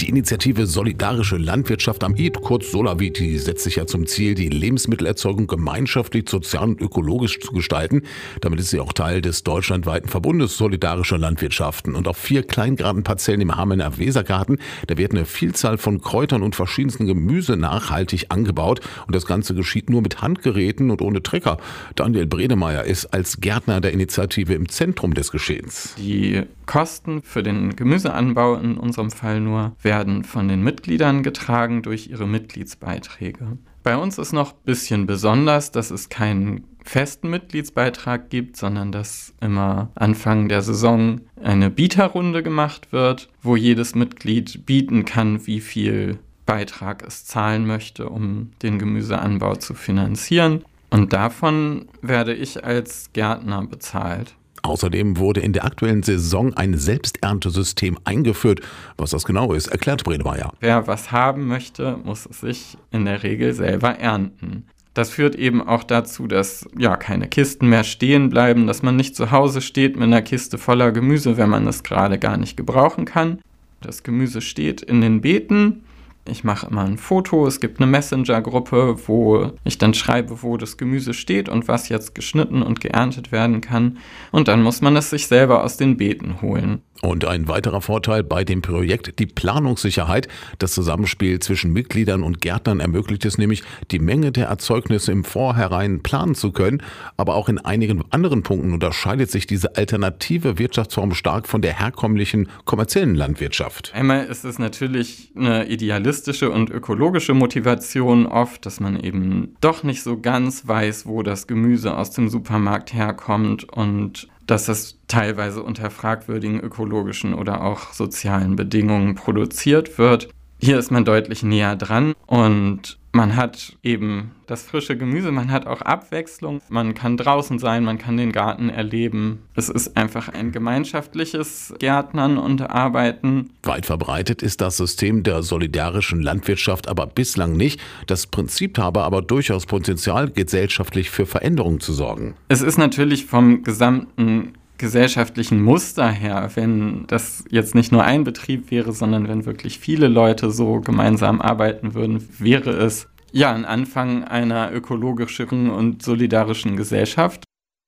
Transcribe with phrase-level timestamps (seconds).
[0.00, 5.48] Die Initiative Solidarische Landwirtschaft am ID, kurz Solaviti, setzt sich ja zum Ziel, die Lebensmittelerzeugung
[5.48, 8.02] gemeinschaftlich, sozial und ökologisch zu gestalten.
[8.40, 11.96] Damit ist sie auch Teil des deutschlandweiten Verbundes Solidarischer Landwirtschaften.
[11.96, 17.06] Und auf vier Kleingartenparzellen im Hamener Wesergarten, da wird eine Vielzahl von Kräutern und verschiedensten
[17.06, 18.80] Gemüse nachhaltig angebaut.
[19.08, 21.58] Und das Ganze geschieht nur mit Handgeräten und ohne Trecker.
[21.96, 25.96] Daniel Bredemeier ist als Gärtner der Initiative im Zentrum des Geschehens.
[25.98, 32.10] Die Kosten für den Gemüseanbau in unserem Fall nur werden von den Mitgliedern getragen durch
[32.10, 33.56] ihre Mitgliedsbeiträge.
[33.82, 39.32] Bei uns ist noch ein bisschen besonders, dass es keinen festen Mitgliedsbeitrag gibt, sondern dass
[39.40, 46.18] immer Anfang der Saison eine Bieterrunde gemacht wird, wo jedes Mitglied bieten kann, wie viel
[46.44, 50.66] Beitrag es zahlen möchte, um den Gemüseanbau zu finanzieren.
[50.90, 54.34] Und davon werde ich als Gärtner bezahlt.
[54.62, 58.60] Außerdem wurde in der aktuellen Saison ein Selbsterntesystem eingeführt.
[58.96, 60.52] Was das genau ist, erklärt Bredemeier.
[60.60, 64.64] Wer was haben möchte, muss es sich in der Regel selber ernten.
[64.94, 69.14] Das führt eben auch dazu, dass ja keine Kisten mehr stehen bleiben, dass man nicht
[69.14, 73.04] zu Hause steht mit einer Kiste voller Gemüse, wenn man es gerade gar nicht gebrauchen
[73.04, 73.38] kann.
[73.80, 75.84] Das Gemüse steht in den Beeten
[76.28, 80.76] ich mache immer ein Foto, es gibt eine Messenger-Gruppe, wo ich dann schreibe, wo das
[80.76, 83.98] Gemüse steht und was jetzt geschnitten und geerntet werden kann.
[84.30, 86.82] Und dann muss man es sich selber aus den Beeten holen.
[87.00, 90.26] Und ein weiterer Vorteil bei dem Projekt, die Planungssicherheit.
[90.58, 96.02] Das Zusammenspiel zwischen Mitgliedern und Gärtnern ermöglicht es nämlich, die Menge der Erzeugnisse im Vorhinein
[96.02, 96.82] planen zu können.
[97.16, 102.48] Aber auch in einigen anderen Punkten unterscheidet sich diese alternative Wirtschaftsform stark von der herkömmlichen
[102.64, 103.92] kommerziellen Landwirtschaft.
[103.94, 110.02] Einmal ist es natürlich eine idealistische und ökologische Motivation oft, dass man eben doch nicht
[110.02, 115.90] so ganz weiß, wo das Gemüse aus dem Supermarkt herkommt und dass das teilweise unter
[115.90, 120.30] fragwürdigen ökologischen oder auch sozialen Bedingungen produziert wird.
[120.58, 125.66] Hier ist man deutlich näher dran und man hat eben das frische Gemüse, man hat
[125.66, 129.40] auch Abwechslung, man kann draußen sein, man kann den Garten erleben.
[129.56, 133.50] Es ist einfach ein gemeinschaftliches Gärtnern und Arbeiten.
[133.64, 137.80] Weit verbreitet ist das System der solidarischen Landwirtschaft aber bislang nicht.
[138.06, 142.36] Das Prinzip habe aber durchaus Potenzial, gesellschaftlich für Veränderungen zu sorgen.
[142.46, 148.70] Es ist natürlich vom gesamten gesellschaftlichen Muster her, wenn das jetzt nicht nur ein Betrieb
[148.70, 154.24] wäre, sondern wenn wirklich viele Leute so gemeinsam arbeiten würden, wäre es ja ein Anfang
[154.24, 157.44] einer ökologischeren und solidarischen Gesellschaft.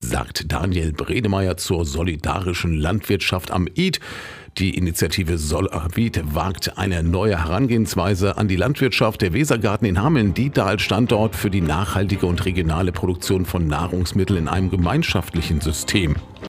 [0.00, 4.00] Sagt Daniel Bredemeier zur solidarischen Landwirtschaft am ID.
[4.58, 9.22] Die Initiative Solavit wagt eine neue Herangehensweise an die Landwirtschaft.
[9.22, 13.66] Der Wesergarten in Hameln dient da als Standort für die nachhaltige und regionale Produktion von
[13.66, 16.16] Nahrungsmitteln in einem gemeinschaftlichen System.